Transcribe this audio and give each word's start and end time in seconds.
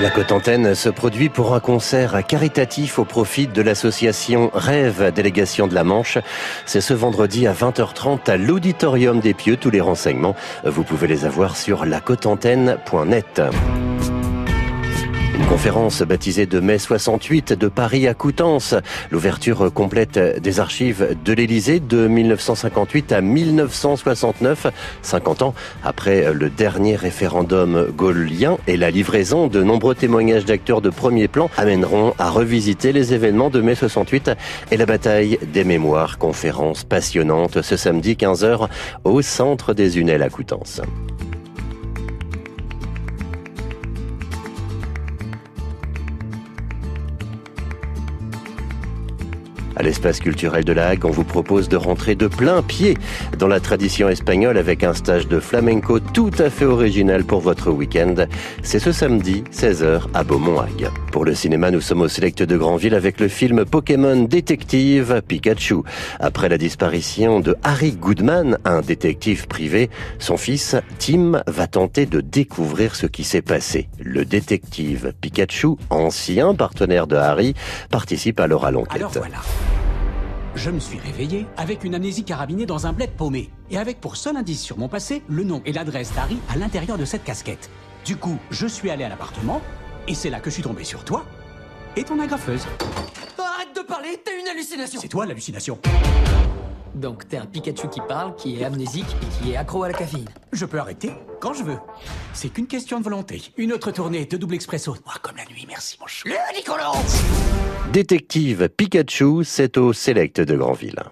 La 0.00 0.10
Cotantenne 0.10 0.74
se 0.74 0.88
produit 0.88 1.28
pour 1.28 1.54
un 1.54 1.60
concert 1.60 2.26
caritatif 2.26 2.98
au 2.98 3.04
profit 3.04 3.46
de 3.46 3.62
l'association 3.62 4.50
Rêve 4.52 5.12
Délégation 5.14 5.68
de 5.68 5.74
la 5.74 5.84
Manche. 5.84 6.18
C'est 6.66 6.80
ce 6.80 6.94
vendredi 6.94 7.46
à 7.46 7.52
20h30 7.52 8.28
à 8.28 8.36
l'Auditorium 8.36 9.20
des 9.20 9.34
Pieux. 9.34 9.56
Tous 9.56 9.70
les 9.70 9.80
renseignements, 9.80 10.34
vous 10.64 10.82
pouvez 10.82 11.06
les 11.06 11.24
avoir 11.24 11.56
sur 11.56 11.84
lacotantenne.net. 11.84 13.40
Conférence 15.64 16.02
baptisée 16.02 16.44
de 16.44 16.60
mai 16.60 16.76
68 16.76 17.54
de 17.54 17.68
Paris 17.68 18.06
à 18.06 18.12
Coutances. 18.12 18.74
L'ouverture 19.10 19.72
complète 19.72 20.18
des 20.18 20.60
archives 20.60 21.16
de 21.24 21.32
l'Élysée 21.32 21.80
de 21.80 22.06
1958 22.06 23.12
à 23.12 23.22
1969, 23.22 24.66
50 25.00 25.40
ans 25.40 25.54
après 25.82 26.34
le 26.34 26.50
dernier 26.50 26.96
référendum 26.96 27.86
gaulien 27.96 28.58
et 28.66 28.76
la 28.76 28.90
livraison 28.90 29.46
de 29.46 29.62
nombreux 29.62 29.94
témoignages 29.94 30.44
d'acteurs 30.44 30.82
de 30.82 30.90
premier 30.90 31.28
plan 31.28 31.48
amèneront 31.56 32.12
à 32.18 32.28
revisiter 32.28 32.92
les 32.92 33.14
événements 33.14 33.48
de 33.48 33.62
mai 33.62 33.74
68 33.74 34.32
et 34.70 34.76
la 34.76 34.84
bataille 34.84 35.38
des 35.54 35.64
mémoires. 35.64 36.18
Conférence 36.18 36.84
passionnante 36.84 37.62
ce 37.62 37.78
samedi 37.78 38.16
15h 38.16 38.68
au 39.04 39.22
centre 39.22 39.72
des 39.72 39.98
Unelles 39.98 40.22
à 40.22 40.28
Coutances. 40.28 40.82
À 49.76 49.82
l'espace 49.82 50.20
culturel 50.20 50.64
de 50.64 50.72
la 50.72 50.88
Hague, 50.88 51.04
on 51.04 51.10
vous 51.10 51.24
propose 51.24 51.68
de 51.68 51.76
rentrer 51.76 52.14
de 52.14 52.26
plein 52.26 52.62
pied 52.62 52.96
dans 53.38 53.48
la 53.48 53.60
tradition 53.60 54.08
espagnole 54.08 54.56
avec 54.56 54.84
un 54.84 54.94
stage 54.94 55.26
de 55.26 55.40
flamenco 55.40 55.98
tout 56.00 56.30
à 56.38 56.50
fait 56.50 56.64
original 56.64 57.24
pour 57.24 57.40
votre 57.40 57.70
week-end. 57.70 58.14
C'est 58.62 58.78
ce 58.78 58.92
samedi, 58.92 59.44
16h, 59.52 60.02
à 60.14 60.24
Beaumont-Hague. 60.24 60.90
Pour 61.14 61.24
le 61.24 61.36
cinéma, 61.36 61.70
nous 61.70 61.80
sommes 61.80 62.00
au 62.00 62.08
Select 62.08 62.42
de 62.42 62.56
Granville 62.56 62.92
avec 62.92 63.20
le 63.20 63.28
film 63.28 63.64
Pokémon 63.64 64.24
Détective 64.24 65.22
Pikachu. 65.24 65.76
Après 66.18 66.48
la 66.48 66.58
disparition 66.58 67.38
de 67.38 67.54
Harry 67.62 67.92
Goodman, 67.92 68.58
un 68.64 68.80
détective 68.80 69.46
privé, 69.46 69.90
son 70.18 70.36
fils, 70.36 70.74
Tim, 70.98 71.40
va 71.46 71.68
tenter 71.68 72.06
de 72.06 72.20
découvrir 72.20 72.96
ce 72.96 73.06
qui 73.06 73.22
s'est 73.22 73.42
passé. 73.42 73.88
Le 74.00 74.24
détective 74.24 75.12
Pikachu, 75.20 75.76
ancien 75.88 76.52
partenaire 76.52 77.06
de 77.06 77.14
Harry, 77.14 77.54
participe 77.92 78.40
alors 78.40 78.66
à 78.66 78.72
l'enquête. 78.72 79.06
Voilà. 79.12 79.38
Je 80.56 80.70
me 80.70 80.80
suis 80.80 80.98
réveillé 80.98 81.46
avec 81.56 81.84
une 81.84 81.94
amnésie 81.94 82.24
carabinée 82.24 82.66
dans 82.66 82.88
un 82.88 82.92
bled 82.92 83.10
paumé. 83.10 83.50
Et 83.70 83.78
avec 83.78 84.00
pour 84.00 84.16
seul 84.16 84.36
indice 84.36 84.62
sur 84.62 84.78
mon 84.78 84.88
passé, 84.88 85.22
le 85.28 85.44
nom 85.44 85.62
et 85.64 85.72
l'adresse 85.72 86.12
d'Harry 86.12 86.38
à 86.52 86.56
l'intérieur 86.56 86.98
de 86.98 87.04
cette 87.04 87.22
casquette. 87.22 87.70
Du 88.04 88.16
coup, 88.16 88.36
je 88.50 88.66
suis 88.66 88.90
allé 88.90 89.04
à 89.04 89.08
l'appartement, 89.08 89.62
et 90.08 90.14
c'est 90.14 90.30
là 90.30 90.40
que 90.40 90.50
je 90.50 90.54
suis 90.54 90.62
tombé 90.62 90.84
sur 90.84 91.04
toi 91.04 91.24
et 91.96 92.04
ton 92.04 92.18
agrafeuse. 92.18 92.66
Arrête 93.38 93.74
de 93.76 93.82
parler, 93.82 94.20
t'as 94.24 94.32
une 94.38 94.48
hallucination 94.48 95.00
C'est 95.00 95.08
toi 95.08 95.26
l'hallucination. 95.26 95.78
Donc 96.94 97.28
t'es 97.28 97.36
un 97.36 97.46
Pikachu 97.46 97.88
qui 97.88 98.00
parle, 98.06 98.36
qui 98.36 98.60
est 98.60 98.64
amnésique 98.64 99.06
et 99.22 99.44
qui 99.44 99.52
est 99.52 99.56
accro 99.56 99.82
à 99.82 99.88
la 99.88 99.94
caféine. 99.94 100.28
Je 100.52 100.64
peux 100.64 100.78
arrêter 100.78 101.12
quand 101.40 101.52
je 101.52 101.64
veux. 101.64 101.78
C'est 102.32 102.48
qu'une 102.50 102.66
question 102.66 102.98
de 102.98 103.04
volonté. 103.04 103.42
Une 103.56 103.72
autre 103.72 103.90
tournée 103.90 104.26
de 104.26 104.36
double 104.36 104.54
expresso. 104.54 104.96
Moi 105.04 105.14
comme 105.22 105.36
la 105.36 105.44
nuit, 105.44 105.66
merci 105.68 105.96
mon 106.00 106.06
chou. 106.06 106.28
Le 106.28 106.56
Nicolas 106.56 106.92
Détective 107.92 108.68
Pikachu, 108.68 109.44
c'est 109.44 109.76
au 109.76 109.92
Select 109.92 110.40
de 110.40 110.56
Granville. 110.56 111.02